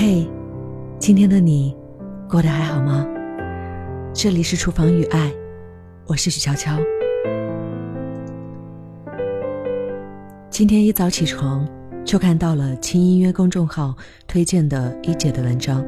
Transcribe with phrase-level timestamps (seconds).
[0.00, 0.24] 嘿，
[1.00, 1.76] 今天的你
[2.30, 3.04] 过得还好吗？
[4.14, 5.32] 这里是厨房与爱，
[6.06, 6.78] 我是许悄悄。
[10.50, 11.68] 今天一早起床
[12.04, 13.92] 就看到了轻音乐公众号
[14.28, 15.84] 推荐的一姐的文章，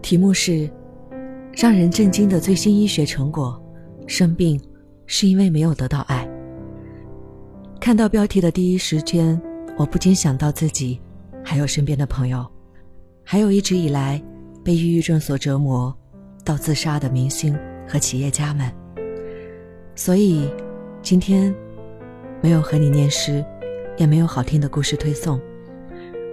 [0.00, 0.70] 题目是
[1.52, 3.60] “让人震惊的最新医学成果：
[4.06, 4.60] 生病
[5.06, 6.24] 是因为没有得到爱”。
[7.82, 9.42] 看到标题的第一时间，
[9.76, 11.00] 我不禁想到自己，
[11.42, 12.46] 还有身边的朋友。
[13.30, 14.18] 还有一直以来
[14.64, 15.94] 被抑郁症所折磨
[16.42, 17.54] 到自杀的明星
[17.86, 18.72] 和企业家们，
[19.94, 20.50] 所以
[21.02, 21.54] 今天
[22.40, 23.44] 没有和你念诗，
[23.98, 25.38] 也没有好听的故事推送，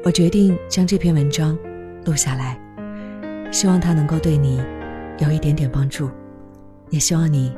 [0.06, 1.58] 我决定将这篇文章
[2.06, 2.58] 录下来，
[3.52, 4.64] 希望它能够对你
[5.20, 6.10] 有一点点帮助，
[6.92, 7.54] 也希望你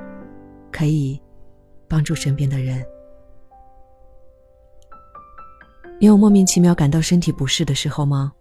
[0.72, 1.22] 可以
[1.88, 2.84] 帮助身边的人。
[6.00, 8.34] 你有莫名其妙感到身体不适的时候吗？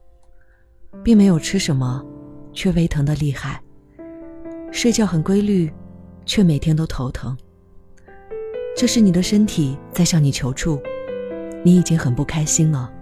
[1.07, 2.05] 并没有吃什么，
[2.53, 3.61] 却胃疼的厉害；
[4.73, 5.73] 睡觉很规律，
[6.25, 7.39] 却每天都头疼。
[8.77, 10.83] 这是你的身体在向你求助，
[11.65, 12.93] 你已经很不开心了。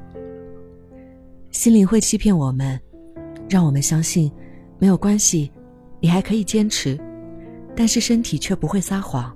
[1.50, 2.78] 心灵会欺骗我们，
[3.48, 4.30] 让我们相信
[4.78, 5.50] 没有关系，
[5.98, 7.00] 你还可以坚持。
[7.74, 9.34] 但是身体却不会撒谎，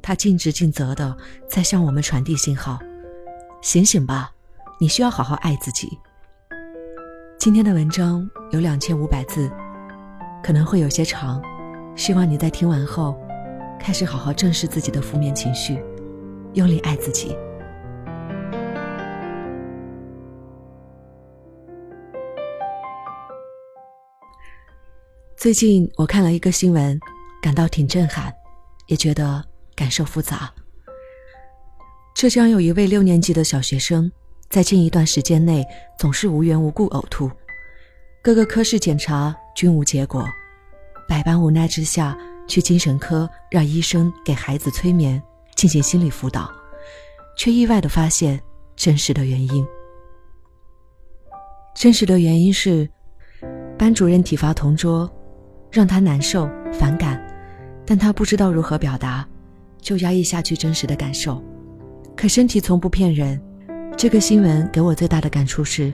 [0.00, 1.16] 它尽职尽责的
[1.48, 2.78] 在向我们传递信号：
[3.60, 4.30] 醒醒吧，
[4.78, 5.98] 你需要好好爱自己。
[7.44, 9.52] 今天的文章有两千五百字，
[10.42, 11.42] 可能会有些长，
[11.94, 13.14] 希望你在听完后，
[13.78, 15.78] 开始好好正视自己的负面情绪，
[16.54, 17.36] 用力爱自己。
[25.36, 26.98] 最近我看了一个新闻，
[27.42, 28.32] 感到挺震撼，
[28.86, 29.44] 也觉得
[29.76, 30.50] 感受复杂。
[32.14, 34.10] 浙江有一位六年级的小学生。
[34.54, 35.66] 在近一段时间内，
[35.98, 37.28] 总是无缘无故呕吐，
[38.22, 40.24] 各个科室检查均无结果，
[41.08, 42.16] 百般无奈之下，
[42.46, 45.20] 去精神科让医生给孩子催眠，
[45.56, 46.48] 进行心理辅导，
[47.36, 48.40] 却意外的发现
[48.76, 49.66] 真实的原因。
[51.74, 52.88] 真实的原因是，
[53.76, 55.12] 班主任体罚同桌，
[55.68, 57.20] 让他难受反感，
[57.84, 59.28] 但他不知道如何表达，
[59.80, 61.42] 就压抑下去真实的感受，
[62.16, 63.36] 可身体从不骗人。
[64.04, 65.90] 这个新闻给我最大的感触是：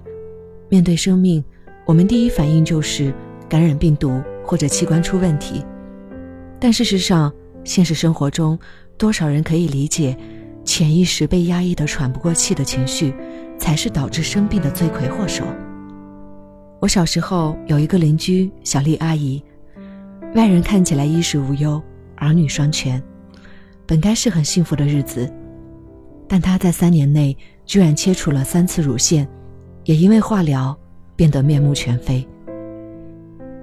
[0.69, 1.45] 面对生命，
[1.87, 3.15] 我们第一反应就是
[3.49, 5.65] 感染病毒或者器官出问题。
[6.59, 7.33] 但事实上，
[7.63, 8.59] 现实生活中，
[8.99, 10.19] 多少人可以理解，
[10.65, 13.15] 潜意识被压抑的喘不过气的情绪，
[13.57, 15.45] 才是导致生病的罪魁祸首。
[16.81, 19.41] 我小时候有一个邻居小丽阿姨，
[20.35, 21.81] 外人看起来衣食无忧，
[22.17, 23.01] 儿女双全，
[23.87, 25.33] 本该是很幸福的日子。
[26.27, 27.37] 但她在三年内
[27.71, 29.25] 居然切除了三次乳腺，
[29.85, 30.77] 也因为化疗
[31.15, 32.27] 变得面目全非。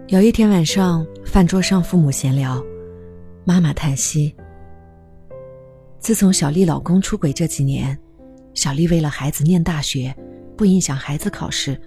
[0.07, 2.63] 有一天晚上，饭桌上父母闲聊，
[3.43, 4.33] 妈妈叹息
[5.99, 7.99] ：“自从小丽老公出轨这几年，
[8.53, 10.15] 小丽为了孩子念大学，
[10.55, 11.77] 不影响孩子考试，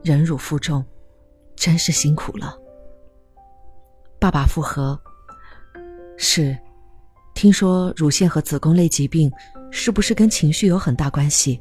[0.00, 0.84] 忍辱负重，
[1.56, 2.56] 真是辛苦了。”
[4.20, 4.96] 爸爸附和
[6.16, 6.56] ：“是。”
[7.34, 9.28] 听说乳腺和子宫类疾病
[9.76, 11.60] 是不是跟情绪有很大关系？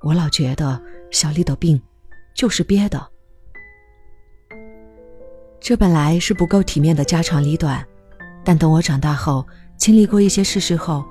[0.00, 1.78] 我老觉得小丽的病
[2.36, 3.04] 就是憋的。
[5.58, 7.84] 这本来是不够体面的家长里短，
[8.44, 9.44] 但等我长大后，
[9.76, 11.04] 经历过一些事实后，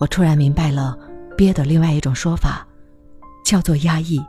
[0.00, 0.98] 我突然明白了
[1.36, 2.66] 憋的另外一种说法，
[3.44, 4.20] 叫做压抑。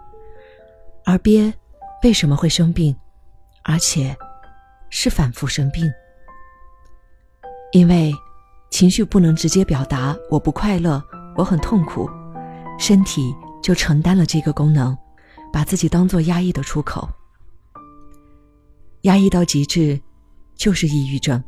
[1.05, 1.51] 而憋
[2.03, 2.95] 为什么会生病，
[3.63, 4.15] 而且
[4.91, 5.91] 是反复生病？
[7.71, 8.13] 因为。
[8.71, 11.01] 情绪不能直接表达，我不快乐，
[11.35, 12.09] 我很痛苦，
[12.79, 14.97] 身体就承担了这个功能，
[15.51, 17.07] 把自己当做压抑的出口。
[19.01, 19.99] 压抑到极致，
[20.55, 21.43] 就是抑郁症。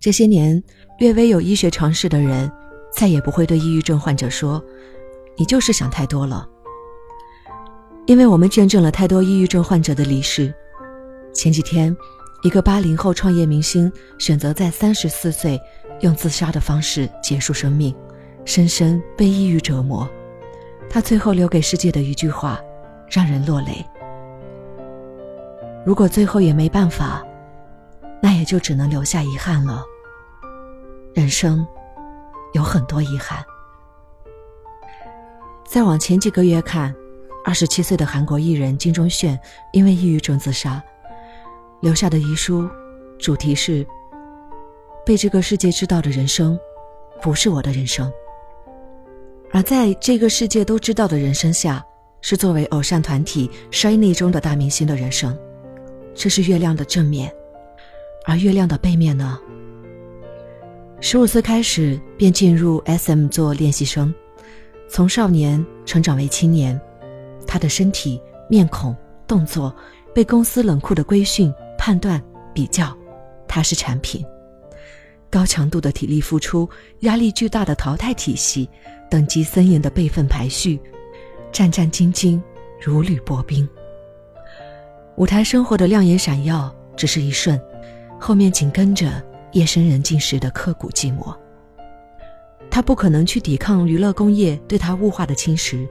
[0.00, 0.62] 这些年，
[0.98, 2.50] 略微有医学常识的人，
[2.92, 4.62] 再也不会对抑郁症患者说
[5.36, 6.48] ：“你就是想太多了。”
[8.06, 10.54] 因为我们见证了太多抑郁症患者的离世。
[11.32, 11.96] 前几天。
[12.42, 15.58] 一个八零后创业明星选择在三十四岁
[16.02, 17.96] 用自杀的方式结束生命，
[18.44, 20.08] 深深被抑郁折磨。
[20.90, 22.60] 他最后留给世界的一句话，
[23.08, 23.84] 让人落泪。
[25.84, 27.24] 如果最后也没办法，
[28.22, 29.84] 那也就只能留下遗憾了。
[31.14, 31.66] 人生
[32.52, 33.44] 有很多遗憾。
[35.66, 36.94] 再往前几个月看，
[37.44, 39.38] 二十七岁的韩国艺人金钟铉
[39.72, 40.82] 因为抑郁症自杀。
[41.80, 42.68] 留下的遗书，
[43.18, 43.86] 主题是：
[45.04, 46.58] 被这个世界知道的人生，
[47.20, 48.10] 不是我的人生。
[49.54, 51.80] 而在这个世界都知道的人生下，
[52.20, 55.38] 是作为偶像团体 Shiny 中的大明星的人生，
[56.12, 57.32] 这是月亮的正面，
[58.24, 59.38] 而月亮的背面呢？
[61.00, 64.12] 十五岁开始便进入 SM 做练习生，
[64.90, 66.78] 从少年成长为青年，
[67.46, 68.20] 他的身体、
[68.50, 68.92] 面孔、
[69.24, 69.72] 动作
[70.12, 72.20] 被公司冷酷的规训、判断、
[72.52, 72.92] 比较，
[73.46, 74.26] 他是产品。
[75.34, 76.70] 高强度的体力付出，
[77.00, 78.70] 压力巨大的淘汰体系，
[79.10, 80.80] 等级森严的辈分排序，
[81.50, 82.40] 战战兢兢，
[82.80, 83.68] 如履薄冰。
[85.16, 87.60] 舞台生活的亮眼闪耀只是一瞬，
[88.20, 89.20] 后面紧跟着
[89.50, 91.36] 夜深人静时的刻骨寂寞。
[92.70, 95.84] 他不可能去抵抗娱乐工业对他物化的侵蚀，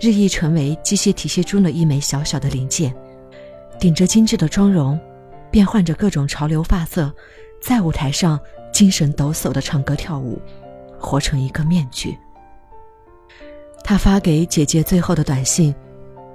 [0.00, 2.94] 日益成为机械体系中的一枚小小的零件，
[3.80, 4.96] 顶着精致的妆容，
[5.50, 7.12] 变换着各种潮流发色，
[7.60, 8.38] 在舞台上。
[8.78, 10.40] 精神抖擞的唱歌跳舞，
[11.00, 12.16] 活成一个面具。
[13.82, 15.74] 他发给姐姐最后的短信，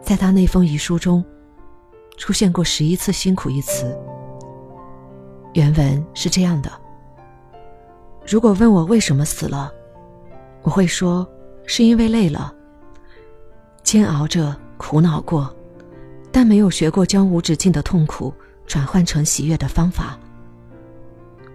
[0.02, 1.24] 在他那封遗书中，
[2.18, 3.98] 出现过十一次“辛苦”一词。
[5.54, 6.70] 原文是这样的：
[8.28, 9.72] 如果问我为什么死了，
[10.64, 11.26] 我会说
[11.66, 12.54] 是因为累了，
[13.84, 15.50] 煎熬着，苦恼过，
[16.30, 18.34] 但没有学过将无止境的痛苦
[18.68, 20.20] 转换成喜悦的方法。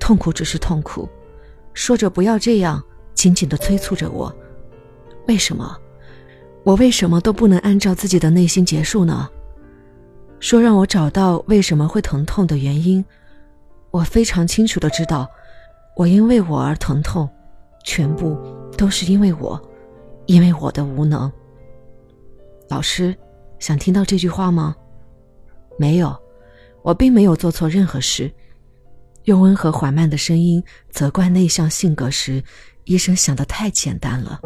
[0.09, 1.07] 痛苦只是痛苦，
[1.75, 2.83] 说着不要这样，
[3.13, 4.35] 紧紧的催促着我。
[5.27, 5.77] 为什么？
[6.65, 9.29] 我为什么都不能按照自己的内心结束呢？
[10.41, 13.05] 说让我找到为什么会疼痛的原因。
[13.91, 15.29] 我非常清楚的知道，
[15.95, 17.29] 我因为我而疼痛，
[17.85, 18.35] 全部
[18.79, 19.61] 都是因为我，
[20.25, 21.31] 因为我的无能。
[22.71, 23.15] 老师，
[23.59, 24.75] 想听到这句话吗？
[25.79, 26.17] 没有，
[26.81, 28.33] 我并没有做错任何事。
[29.29, 32.43] 用温和缓慢的声音责怪内向性格时，
[32.85, 34.41] 医生想的太简单了。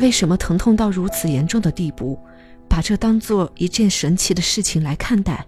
[0.00, 2.18] 为什么疼痛到如此严重的地步，
[2.68, 5.46] 把这当做一件神奇的事情来看待？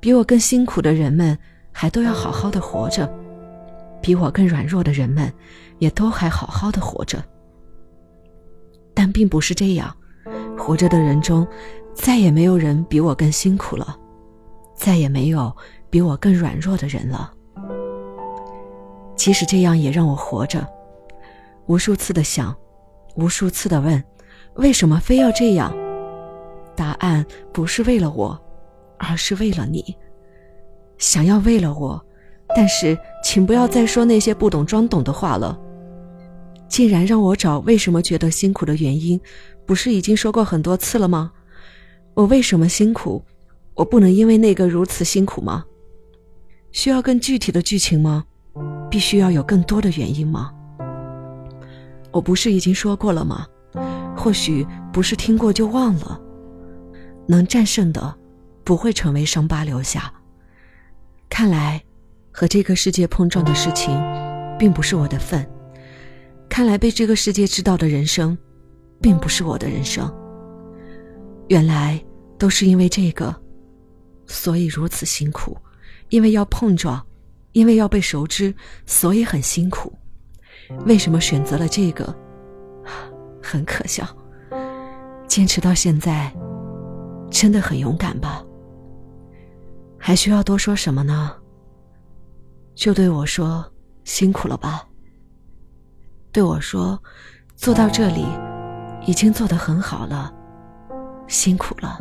[0.00, 1.38] 比我更辛苦的人们
[1.70, 3.08] 还都要好好的活着，
[4.02, 5.32] 比我更软弱的人们
[5.78, 7.22] 也都还好好的活着。
[8.92, 9.96] 但并不是这样，
[10.58, 11.46] 活着的人中，
[11.94, 13.96] 再也没有人比我更辛苦了，
[14.74, 15.56] 再也没有。
[15.90, 17.32] 比我更软弱的人了。
[19.16, 20.66] 即使这样，也让我活着。
[21.66, 22.56] 无数次的想，
[23.16, 24.02] 无数次的问：
[24.54, 25.74] 为什么非要这样？
[26.74, 28.40] 答案不是为了我，
[28.98, 29.94] 而是为了你。
[30.96, 32.02] 想要为了我，
[32.56, 35.58] 但是请不要再说那些不懂装懂的话了。
[36.68, 39.20] 竟然让我找为什么觉得辛苦的原因，
[39.66, 41.32] 不是已经说过很多次了吗？
[42.14, 43.22] 我为什么辛苦？
[43.74, 45.64] 我不能因为那个如此辛苦吗？
[46.72, 48.24] 需要更具体的剧情吗？
[48.90, 50.52] 必须要有更多的原因吗？
[52.12, 53.46] 我不是已经说过了吗？
[54.16, 56.20] 或许不是听过就忘了。
[57.26, 58.14] 能战胜的，
[58.64, 60.12] 不会成为伤疤留下。
[61.28, 61.82] 看来，
[62.32, 63.96] 和这个世界碰撞的事情，
[64.58, 65.48] 并不是我的份。
[66.48, 68.36] 看来被这个世界知道的人生，
[69.00, 70.12] 并不是我的人生。
[71.48, 72.04] 原来
[72.36, 73.34] 都是因为这个，
[74.26, 75.56] 所以如此辛苦。
[76.10, 77.04] 因为要碰撞，
[77.52, 78.54] 因为要被熟知，
[78.86, 79.92] 所以很辛苦。
[80.86, 82.14] 为什么选择了这个？
[83.42, 84.06] 很可笑。
[85.26, 86.32] 坚持到现在，
[87.30, 88.44] 真的很勇敢吧？
[89.98, 91.32] 还需要多说什么呢？
[92.74, 93.64] 就对我说
[94.04, 94.86] 辛苦了吧。
[96.32, 97.00] 对我说，
[97.54, 98.24] 做到这里，
[99.06, 100.32] 已经做得很好了，
[101.28, 101.98] 辛苦了。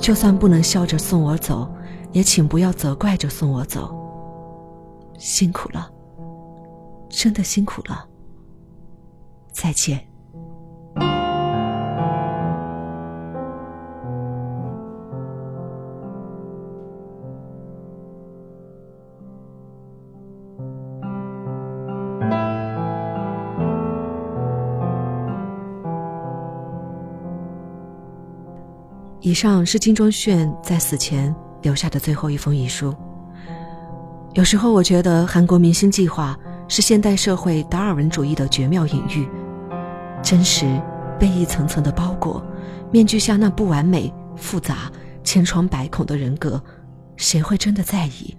[0.00, 1.72] 就算不能笑着送我走。
[2.12, 3.94] 也请不要责怪着送我走。
[5.18, 5.90] 辛苦了，
[7.08, 8.08] 真的辛苦了。
[9.52, 10.08] 再见。
[29.20, 31.32] 以上是金钟铉在死前。
[31.62, 32.94] 留下的最后一封遗书。
[34.34, 36.38] 有时候我觉得韩国明星计划
[36.68, 39.28] 是现代社会达尔文主义的绝妙隐喻，
[40.22, 40.80] 真实
[41.18, 42.42] 被一层层的包裹，
[42.90, 44.90] 面具下那不完美、复杂、
[45.22, 46.62] 千疮百孔的人格，
[47.16, 48.34] 谁会真的在意？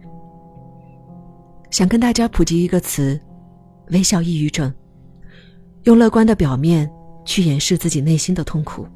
[1.70, 3.20] 想跟大家普及一个词：
[3.92, 4.74] 微笑抑郁症，
[5.84, 6.90] 用乐观的表面
[7.26, 8.88] 去掩饰自己内心的痛苦。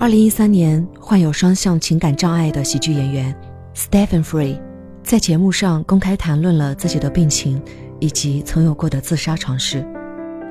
[0.00, 3.36] 二零一三年，患有双向情感障碍的喜剧演员
[3.74, 4.58] Stephen Free
[5.02, 7.60] 在节目上公开谈论了自己的病情
[7.98, 9.86] 以及曾有过的自杀尝试。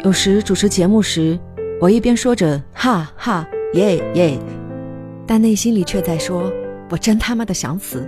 [0.03, 1.39] 有时主持节目时，
[1.81, 4.39] 我一边说着哈哈耶耶，
[5.25, 6.53] 但内心里却在说
[6.91, 8.07] ：“我真他妈的想死。”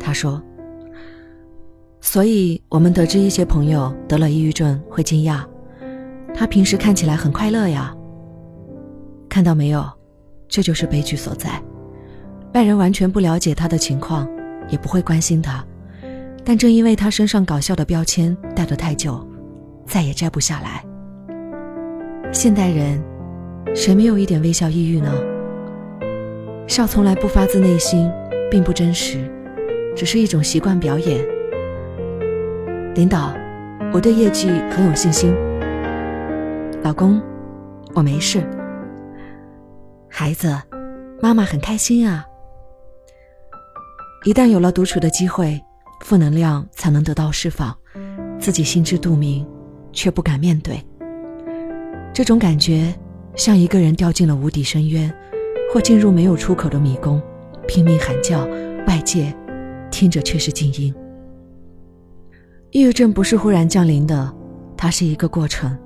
[0.00, 0.42] 他说。
[2.00, 5.44] 所以，我们得知一些朋友得了抑郁症会惊讶，
[6.34, 7.94] 他平时看起来很快乐呀。
[9.28, 9.86] 看到没有，
[10.54, 11.60] 这就是悲剧所在。
[12.52, 14.24] 外人完全不了解他的情况，
[14.68, 15.64] 也不会关心他，
[16.44, 19.20] 但正因为他身上搞笑的标签戴得太久，
[19.84, 20.84] 再也摘不下来。
[22.30, 23.02] 现代人，
[23.74, 25.12] 谁没有一点微笑抑郁呢？
[26.68, 28.08] 笑从来不发自内心，
[28.48, 29.28] 并不真实，
[29.96, 31.20] 只是一种习惯表演。
[32.94, 33.34] 领导，
[33.92, 35.34] 我对业绩很有信心。
[36.84, 37.20] 老公，
[37.92, 38.40] 我没事。
[40.16, 40.56] 孩子，
[41.20, 42.24] 妈妈很开心啊。
[44.24, 45.60] 一旦有了独处的机会，
[46.02, 47.76] 负能量才能得到释放，
[48.38, 49.44] 自己心知肚明，
[49.92, 50.80] 却不敢面对。
[52.12, 52.94] 这种感觉
[53.34, 55.12] 像一个人掉进了无底深渊，
[55.72, 57.20] 或进入没有出口的迷宫，
[57.66, 58.46] 拼命喊叫，
[58.86, 59.34] 外界
[59.90, 60.94] 听着却是静音。
[62.70, 64.32] 抑郁症不是忽然降临的，
[64.76, 65.76] 它是一个过程，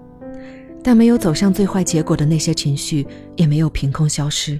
[0.89, 4.59] 但没有走向最坏结果的那些情绪也没有凭空消失，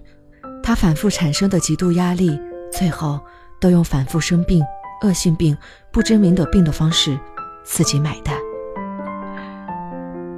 [0.63, 2.39] 他反复产生的极度压力，
[2.71, 3.19] 最后
[3.59, 4.63] 都用反复生病、
[5.03, 5.57] 恶性病、
[5.91, 7.19] 不知名的病的方式
[7.65, 8.37] 自己买单。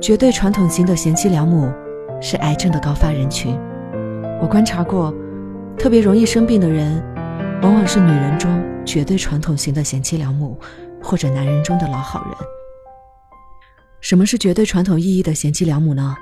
[0.01, 1.69] 绝对传统型的贤妻良母
[2.23, 3.59] 是癌症的高发人群，
[4.41, 5.13] 我观察过，
[5.77, 7.03] 特别容易生病的人，
[7.63, 10.57] 往往是女人中绝对传统型的贤妻良母。
[11.03, 12.60] 或者男人中的老好人。
[14.01, 16.17] 什么是绝对传统意义的贤妻良母呢？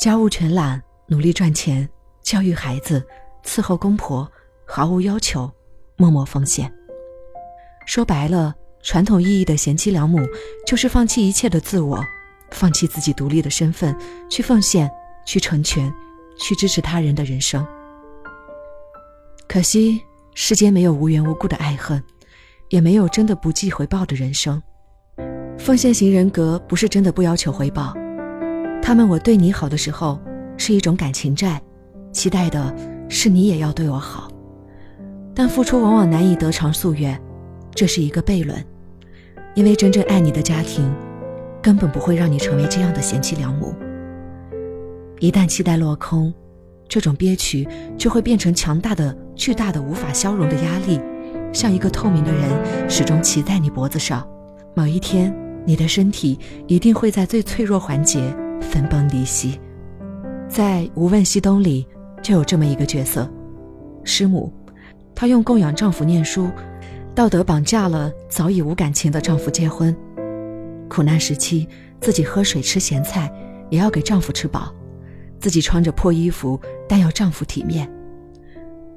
[0.00, 1.88] 家务全揽，努力赚钱，
[2.22, 3.04] 教育孩子，
[3.44, 4.30] 伺候公婆，
[4.66, 5.50] 毫无要求，
[5.96, 6.72] 默默奉献。
[7.86, 10.18] 说白了，传统意义的贤妻良母
[10.66, 12.04] 就是放弃一切的自我，
[12.50, 13.96] 放弃自己独立的身份，
[14.28, 14.90] 去奉献，
[15.24, 15.92] 去成全，
[16.38, 17.66] 去支持他人的人生。
[19.48, 20.02] 可惜
[20.34, 22.02] 世间没有无缘无故的爱恨。
[22.70, 24.60] 也没有真的不计回报的人生。
[25.66, 27.92] 奉献型人格不是真的不要求回报，
[28.80, 30.16] 他们我对你好的时候
[30.56, 31.60] 是一种感情债，
[32.12, 32.72] 期待的
[33.08, 34.28] 是你也要对我好。
[35.34, 37.20] 但付出往往难以得偿夙愿，
[37.74, 38.64] 这是一个悖论。
[39.56, 40.88] 因为真正爱你的家庭，
[41.60, 43.74] 根本不会让你成为这样的贤妻良母。
[45.18, 46.32] 一旦期待落空，
[46.88, 47.66] 这种憋屈
[47.98, 51.00] 就会变成强大的、巨大的、无法消融的压力。
[51.52, 54.24] 像一个透明的人，始终骑在你脖子上。
[54.76, 55.34] 某一天，
[55.66, 59.60] 你的身体一定会在最脆弱环节分崩离析。
[60.48, 61.84] 在《无问西东》里，
[62.22, 63.28] 就有这么一个角色，
[64.04, 64.52] 师母，
[65.12, 66.48] 她用供养丈夫念书，
[67.16, 69.94] 道德绑架了早已无感情的丈夫结婚。
[70.88, 71.68] 苦难时期，
[72.00, 73.28] 自己喝水吃咸菜，
[73.68, 74.72] 也要给丈夫吃饱；
[75.40, 76.58] 自己穿着破衣服，
[76.88, 77.90] 但要丈夫体面。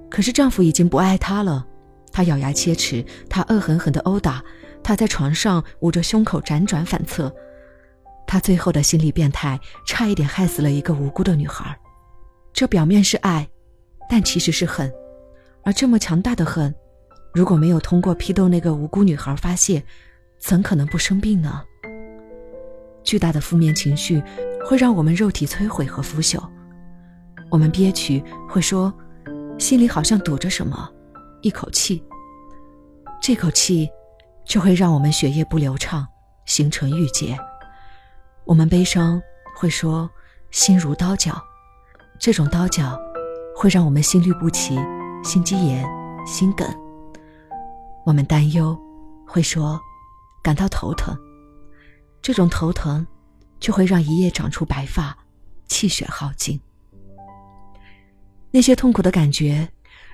[0.07, 1.65] 可是丈夫已经不爱她了。
[2.11, 4.43] 她咬牙切齿，她恶狠狠地殴打，
[4.89, 7.31] 他在床上捂着胸口辗转反侧，
[8.25, 11.79] 他最后的心理变态差一点害死了一个无辜的女孩。
[12.51, 13.47] 这表面是爱，
[14.09, 14.91] 但其实是恨，
[15.63, 16.73] 而这么强大的恨，
[17.35, 19.83] 如果没有通过批斗那个无辜女孩发泄，
[20.39, 21.61] 怎可能不生病呢？
[23.03, 24.19] 巨大的负面情绪
[24.65, 26.43] 会让我们肉体摧毁和腐朽，
[27.51, 28.91] 我们憋屈，会说，
[29.59, 30.89] 心里好像堵着什么。
[31.43, 32.03] 一口气，
[33.21, 33.87] 这口气
[34.49, 36.05] 就会让我们血液不流畅，
[36.47, 37.37] 形成郁结。
[38.45, 39.21] 我们悲伤
[39.55, 40.09] 会说
[40.49, 41.39] 心如刀绞，
[42.19, 42.99] 这种刀绞
[43.55, 44.75] 会让我们心律不齐、
[45.23, 45.87] 心肌炎、
[46.25, 46.67] 心梗。
[48.03, 48.75] 我们担忧
[49.27, 49.79] 会说
[50.41, 51.15] 感到头疼，
[52.19, 53.05] 这种头疼
[53.59, 55.15] 就会让一夜长出白发，
[55.67, 56.59] 气血耗尽。
[58.49, 59.69] 那些痛苦的感觉。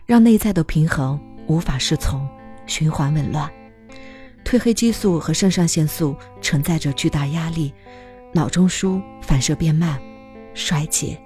[0.06, 2.30] 让内在的平衡无法适从，
[2.68, 3.52] 循环紊乱，
[4.46, 7.74] 褪黑激素和肾上腺素承载着巨大压力，
[8.32, 10.00] 脑中枢反射变慢，
[10.54, 11.20] 衰竭。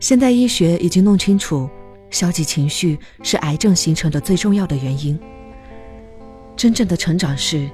[0.00, 1.68] 现代医学已经弄清楚，
[2.08, 5.20] 消极情绪是癌症形成的最重要的原因。
[6.56, 7.68] 真正的成长是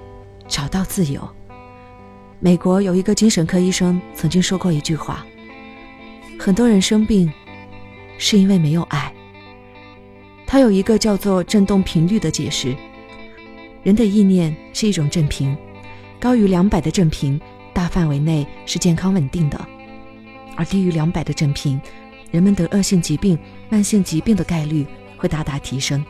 [0.48, 1.26] 找到自由。
[2.40, 5.24] 美国有一个精神科医生曾经说过一句话：
[6.38, 7.32] 很多人生病。
[8.18, 9.12] 是因为没有爱。
[10.46, 12.74] 他有一个叫做振动频率的解释：
[13.86, 15.56] 人的意念是一种振频，
[16.18, 17.40] 高于两百的振频，
[17.72, 19.56] 大范围内是健康稳定的；
[20.56, 21.80] 而低于两百的振频，
[22.32, 23.38] 人们得恶性疾病、
[23.68, 24.84] 慢性疾病的概率
[25.16, 26.04] 会大大提升。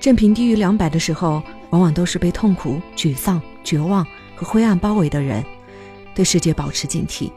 [0.00, 4.02] 振频低于两百的时候，往往都是被痛苦、沮丧、绝望
[4.34, 5.44] 和灰暗包围的人。
[6.14, 7.30] 对世界保持警惕，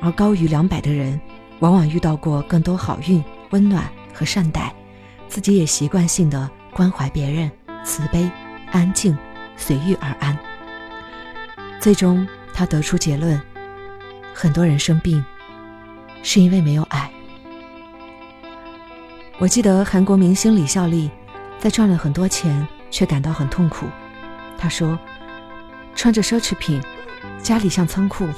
[0.00, 1.20] 而高于两百的人，
[1.58, 4.74] 往往遇到过更多好运、温暖和善待，
[5.28, 7.50] 自己也习惯性的关怀别人，
[7.84, 8.26] 慈悲、
[8.72, 9.16] 安静、
[9.56, 10.36] 随遇而安。
[11.80, 13.40] 最终，他得出结论：
[14.34, 15.24] 很多人生病，
[16.24, 17.08] 是因为没有爱。
[19.38, 21.08] 我记得韩国明星李孝利，
[21.60, 23.86] 在赚了很多钱却感到很痛苦。
[24.58, 24.98] 他说
[25.94, 26.82] ：“穿着奢侈品。”
[27.42, 28.28] 家里像仓库，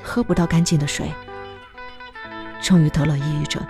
[0.00, 1.12] 喝不到干净的水。
[2.62, 3.60] 终于得了抑郁症，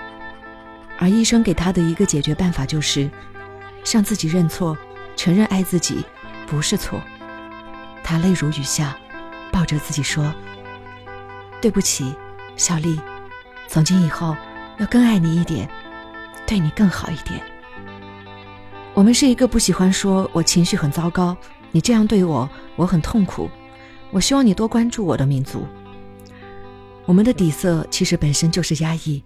[0.99, 3.11] 而医生给他的一个解决办法就是，
[3.83, 4.76] 向自己认错，
[5.16, 6.04] 承认爱自己
[6.47, 7.00] 不是错。
[8.02, 8.97] 他泪如雨下，
[9.50, 10.33] 抱着自己说
[11.61, 12.14] ：“对不起，
[12.56, 13.00] 小丽，
[13.68, 14.37] 从今以后
[14.78, 15.68] 要更爱你一点，
[16.47, 17.40] 对你更好一点。”
[18.92, 21.37] 我们是一个不喜欢说我情绪很糟糕，
[21.73, 23.50] 你这样对我，我很痛苦。
[24.11, 25.66] 我希望你多关注我的民族。
[27.04, 29.23] 我们的底色其实本身就是压抑。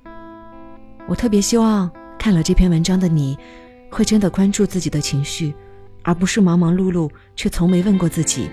[1.07, 3.39] 我特别希望看了这篇文章的你，
[3.91, 5.55] 会真的关注自己的情绪，
[6.09, 8.49] 而不是忙忙碌碌却从没问过自己：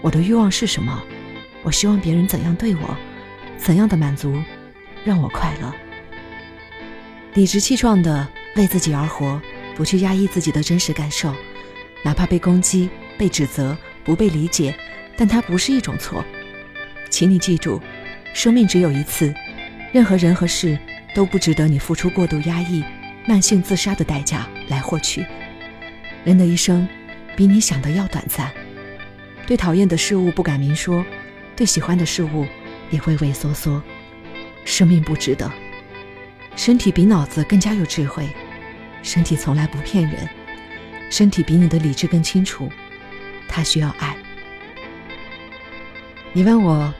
[0.00, 1.04] 我的欲望是什么？
[1.62, 2.96] 我希望别人怎样对我？
[3.58, 4.34] 怎样的满足
[5.04, 5.70] 让我快乐？
[7.34, 8.26] 理直气壮的
[8.56, 9.38] 为自己而活，
[9.76, 11.34] 不去压抑自己的真实感受，
[12.02, 14.74] 哪怕被攻击、被指责、不被理解。
[15.14, 16.24] 但它不是一种错，
[17.10, 17.82] 请你记住，
[18.32, 19.34] 生命只有一次，
[19.92, 20.78] 任何人和事
[21.14, 22.82] 都不值得你付出过度压抑、
[23.26, 25.22] 慢性自杀的代价来获取。
[26.24, 26.86] 人的一生，
[27.36, 28.52] 比你想的要短暂。
[29.46, 31.04] 对讨厌的事物不敢明说，
[31.56, 32.46] 对喜欢的事物
[32.90, 33.82] 也畏畏缩缩。
[34.64, 35.50] 生命不值得。
[36.54, 38.28] 身体比脑子更加有智慧，
[39.02, 40.28] 身体从来不骗人，
[41.10, 42.70] 身体比你的理智更清楚，
[43.48, 44.16] 它需要爱。
[46.32, 46.92] 你问我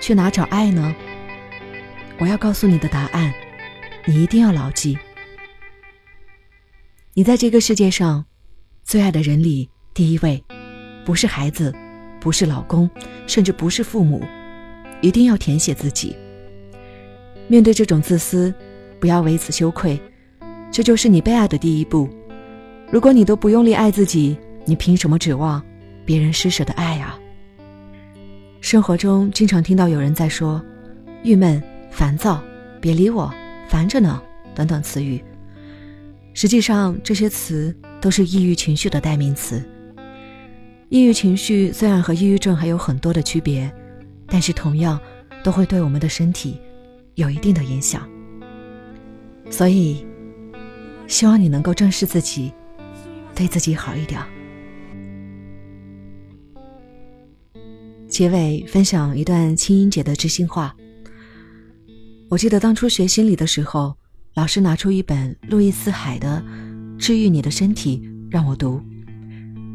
[0.00, 0.94] 去哪找爱呢？
[2.18, 3.32] 我要告诉你的答案，
[4.04, 4.98] 你一定要牢记。
[7.18, 8.24] 你在这个世界上
[8.84, 10.40] 最爱的人里，第一位
[11.04, 11.74] 不是孩子，
[12.20, 12.88] 不是老公，
[13.26, 14.22] 甚至不是父母，
[15.00, 16.14] 一定要填写自己。
[17.48, 18.54] 面对这种自私，
[19.00, 20.00] 不要为此羞愧，
[20.70, 22.08] 这就是你被爱的第一步。
[22.88, 25.60] 如果你都不用力爱自己，你凭什么指望
[26.04, 27.18] 别人施舍的爱啊？
[28.60, 30.64] 生活中经常听到有人在说
[31.24, 32.40] “郁闷、烦躁、
[32.80, 33.28] 别理我、
[33.68, 34.22] 烦着呢”
[34.54, 35.20] 等等词语。
[36.40, 39.60] 实际上，这些词都是抑郁情绪的代名词。
[40.88, 43.68] 抑郁情绪虽然和抑郁症还有很多的区别，
[44.28, 45.00] 但是同样
[45.42, 46.60] 都会对我们的身体
[47.16, 48.08] 有一定的影响。
[49.50, 50.06] 所以，
[51.08, 52.52] 希望你能够正视自己，
[53.34, 54.22] 对自己好一点。
[58.06, 60.72] 结尾分享一段青音姐的知心话。
[62.28, 63.96] 我记得当初学心理的时候，
[64.38, 66.40] 老师拿出一本路易斯海的
[66.96, 68.80] 《治愈你的身体》让我读，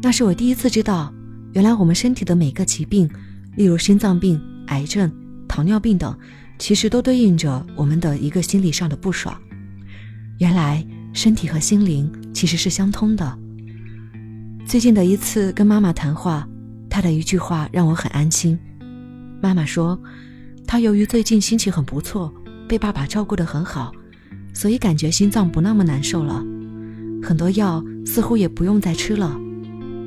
[0.02, 1.12] 那是我第一次知道，
[1.52, 3.06] 原来我们身体的每个疾病，
[3.56, 5.12] 例如心脏病、癌症、
[5.46, 6.18] 糖尿病等，
[6.58, 9.38] 其实都对应着我们的一个心理上的不爽。
[10.38, 13.38] 原来身体和心灵其实是相通的。
[14.64, 16.48] 最近的一次跟妈妈谈话。
[16.88, 18.58] 她的一句话让我很安心。
[19.42, 20.00] 妈妈说，
[20.66, 22.32] 她由于最近心情很不错，
[22.66, 23.92] 被爸爸照顾得很好，
[24.54, 26.42] 所以感觉心脏不那么难受了，
[27.22, 29.38] 很多药似乎也不用再吃了。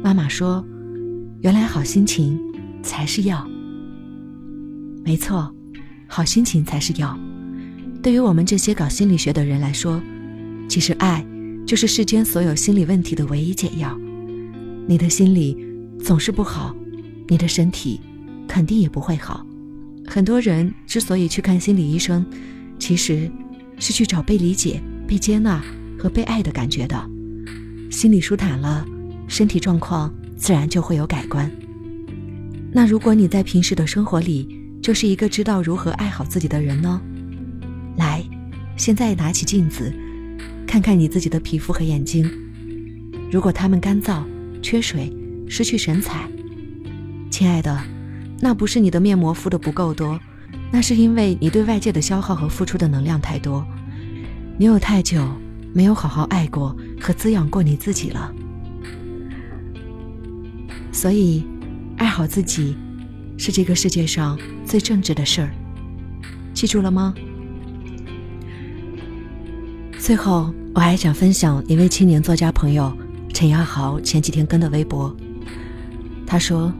[0.04, 0.66] 妈妈说，
[1.42, 2.40] 原来好心情
[2.82, 3.48] 才是药。
[5.06, 5.54] 没错，
[6.08, 7.16] 好心情才是药。
[8.02, 10.02] 对于我们这些搞心理学的人来说，
[10.68, 11.24] 其实爱
[11.68, 13.96] 就是世间所有心理问题的唯一解药。
[14.88, 15.68] 你的心理。
[16.00, 16.76] 总是不好，
[17.28, 18.00] 你的身体
[18.48, 19.44] 肯定也不会好。
[20.06, 22.24] 很多人之所以去看心理医生，
[22.78, 23.30] 其实
[23.78, 25.63] 是去找被理解、被接纳
[25.98, 27.10] 和被爱的感觉的。
[27.90, 28.86] 心里舒坦了，
[29.28, 31.52] 身体状况自然就会有改观。
[32.72, 34.48] 那如果你在平时的生活里
[34.82, 37.02] 就是一个知道如何爱好自己的人呢？
[37.98, 38.24] 来，
[38.76, 39.94] 现在拿起镜子，
[40.68, 42.30] 看看你自己的皮肤和眼睛，
[43.32, 44.24] 如果它们干燥、
[44.62, 45.12] 缺水。
[45.50, 46.30] 失去神采，
[47.32, 47.82] 亲爱的，
[48.42, 50.20] 那不是你的面膜敷的不够多，
[50.72, 53.66] 那是因为你对外界的消耗和付出的能量太多，
[54.58, 55.28] 你有太久
[55.74, 58.32] 没有好好爱过和滋养过你自己了。
[60.92, 61.46] 所以，
[61.98, 62.76] 爱好自己，
[63.38, 65.52] 是这个世界上最正直的事儿，
[66.54, 67.14] 记住了吗？
[70.00, 72.96] 最后，我还想分享一位青年作家朋友
[73.34, 75.16] 陈亚豪前几天跟的微博。
[76.26, 76.74] 他说：“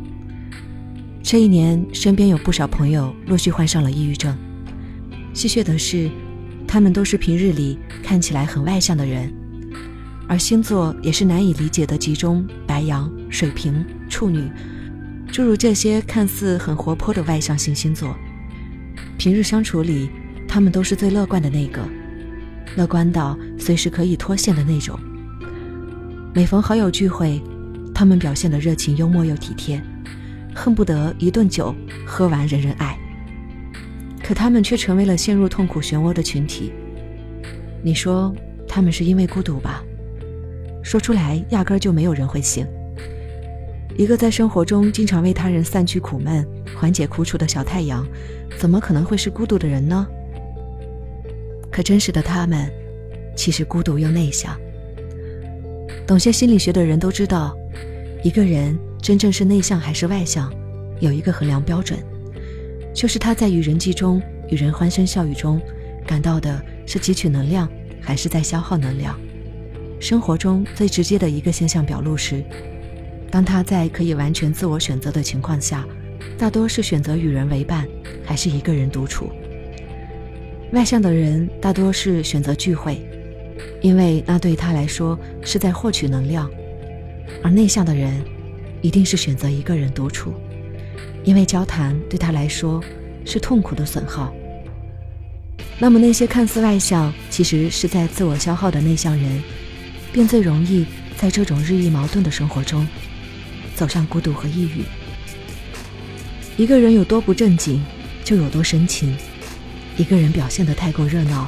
[1.30, 4.34] 这一年，身边有不少朋友陆续患上了抑郁症。
[5.34, 6.10] 戏谑的是，
[6.66, 9.30] 他们都是平日里看起来很外向的人，
[10.26, 14.50] 而星座也是难以理解的集中白羊、水瓶、处女，
[15.30, 18.16] 诸如这些看似很活泼的外向型星座。
[19.18, 20.10] 平日相处里，
[20.48, 21.82] 他们都是最乐观的那个，
[22.78, 24.98] 乐观到随时可以脱线的那种。
[26.34, 27.44] 每逢好友聚会，
[27.94, 29.82] 他们表现的热情、幽默又体贴。
[30.58, 32.98] 恨不得一顿酒喝完人人爱，
[34.24, 36.74] 可他们却成为了陷入痛苦漩涡的群体。
[37.84, 38.34] 你说
[38.68, 39.84] 他们是因为孤独吧？
[40.82, 42.66] 说出来压根儿就没有人会信。
[43.96, 48.06] 一个在生活中经常为他人散去苦闷、缓解苦楚的小太阳，
[48.58, 50.08] 怎么可能会是孤独的人呢？
[51.72, 52.68] 可真实的他们，
[53.36, 54.60] 其实孤独又内向。
[56.08, 57.56] 懂些心理学的人都知道，
[58.24, 58.76] 一个人。
[59.08, 60.54] 真正是内向还是外向，
[61.00, 61.98] 有一个衡量标准，
[62.94, 65.62] 就是他在与人际中、与人欢声笑语中，
[66.06, 67.70] 感到的是汲取能量，
[68.02, 69.18] 还是在消耗能量。
[69.98, 72.44] 生活中最直接的一个现象表露是，
[73.32, 75.88] 当他在可以完全自我选择的情况下，
[76.38, 77.88] 大多是选择与人为伴，
[78.26, 79.32] 还是一个人独处。
[80.74, 83.02] 外向的人大多是选择聚会，
[83.80, 86.52] 因为那对他来说是在获取能量，
[87.42, 88.22] 而内向的人。
[88.82, 90.34] 一定是选择一个人独处，
[91.24, 92.84] 因为交谈对他来说
[93.26, 94.34] 是痛苦的损耗。
[95.80, 99.44] 那么那些看似外向，其实是在自我消耗的内向人，
[100.12, 100.86] 便最容易
[101.18, 102.88] 在这种日益矛盾的生活中
[103.76, 104.84] 走向孤独和抑郁。
[106.56, 107.84] 一个人有多不正经，
[108.24, 109.10] 就有多深情；
[109.98, 111.48] 一个人表现得太过热闹，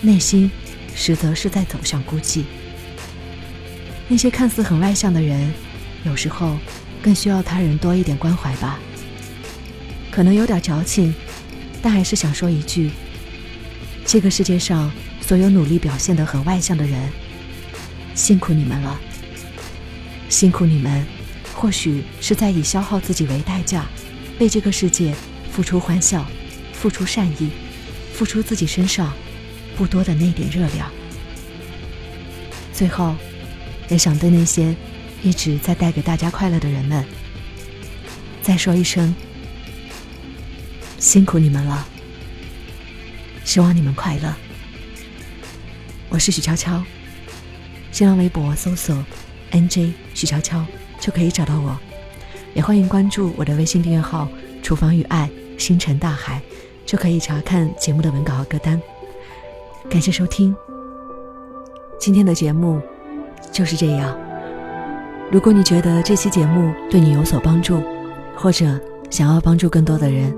[0.00, 0.50] 内心
[0.94, 2.42] 实则是在走向孤寂。
[4.08, 5.52] 那些看似很外向的人。
[6.04, 6.56] 有时候，
[7.02, 8.78] 更需要他人多一点关怀吧。
[10.10, 11.14] 可能有点矫情，
[11.82, 12.90] 但还是想说一句：
[14.04, 17.10] 这个世界上所有努力表现得很外向的人，
[18.14, 18.98] 辛苦你们了。
[20.28, 21.06] 辛苦你们，
[21.54, 23.86] 或许是在以消耗自己为代价，
[24.38, 25.14] 为这个世界
[25.50, 26.24] 付出欢笑，
[26.72, 27.50] 付出善意，
[28.12, 29.12] 付出自己身上
[29.76, 30.90] 不多的那点热量。
[32.72, 33.14] 最后，
[33.88, 34.74] 也想对那些。
[35.22, 37.04] 一直在带给大家快乐的人们，
[38.40, 39.14] 再说一声
[40.98, 41.86] 辛苦你们了。
[43.44, 44.34] 希望你们快乐。
[46.08, 46.82] 我是许悄悄，
[47.90, 49.04] 新浪微博搜索
[49.50, 50.64] “nj 许悄悄”
[51.00, 51.76] 就可以找到我，
[52.54, 54.28] 也欢迎关注我的微信订阅号
[54.62, 55.28] “厨房与爱
[55.58, 56.40] 星辰大海”，
[56.86, 58.80] 就可以查看节目的文稿和歌单。
[59.90, 60.54] 感谢收听，
[61.98, 62.80] 今天的节目
[63.52, 64.27] 就是这样。
[65.30, 67.82] 如果你觉得这期节目对你有所帮助，
[68.34, 68.64] 或者
[69.10, 70.34] 想要帮助更多的人，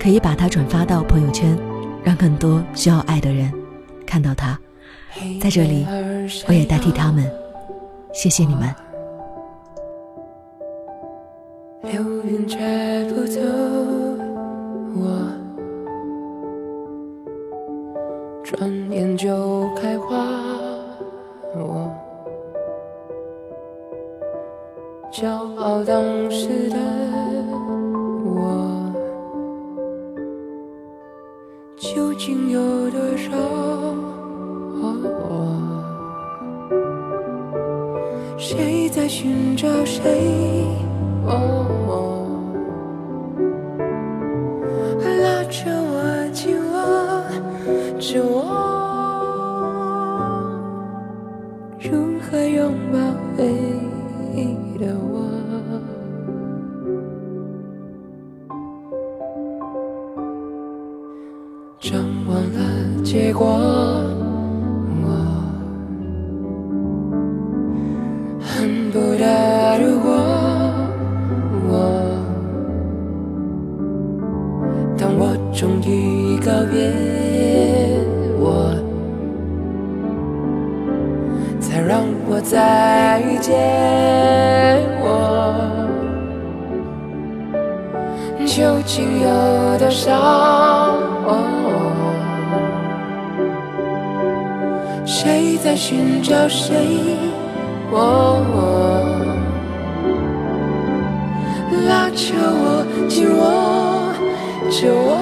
[0.00, 1.56] 可以把它转发到朋友圈，
[2.02, 3.52] 让更多需要爱的人
[4.04, 4.58] 看到它。
[5.40, 5.86] 在这里，
[6.48, 7.24] 我也代替他们，
[8.12, 8.74] 谢谢你们。
[11.82, 12.58] 流云却
[13.14, 13.40] 不走，
[14.96, 15.30] 我
[18.42, 20.26] 转眼就开花，
[25.86, 27.23] 当时的
[63.14, 64.13] 结果，
[95.74, 96.72] 在寻找谁？
[97.90, 97.98] 哦，
[101.88, 103.42] 拉扯我，紧握
[104.70, 105.18] 着我，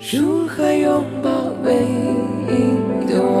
[0.00, 1.28] 如何拥抱
[1.62, 1.74] 唯
[2.48, 2.50] 一
[3.06, 3.36] 的我？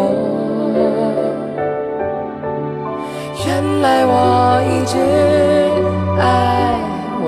[3.46, 3.48] 原
[3.80, 4.12] 来我
[4.68, 4.92] 一直
[6.20, 6.22] 爱
[7.22, 7.24] 我，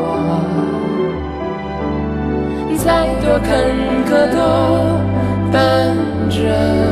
[2.76, 3.48] 再多坎
[4.04, 4.36] 坷都。
[6.42, 6.87] 着。